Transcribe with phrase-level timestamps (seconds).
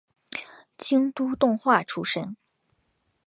[0.79, 2.35] 京都动画出身。